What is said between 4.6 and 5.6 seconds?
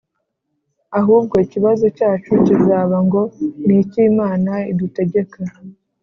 idutegeka